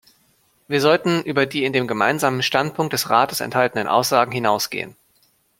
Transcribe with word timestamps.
Wir 0.67 0.81
sollten 0.81 1.21
über 1.21 1.45
die 1.45 1.63
in 1.63 1.73
dem 1.73 1.85
Gemeinsamen 1.87 2.41
Standpunkt 2.41 2.91
des 2.93 3.11
Rates 3.11 3.39
enthaltenen 3.39 3.87
Aussagen 3.87 4.31
hinausgehen. 4.31 4.95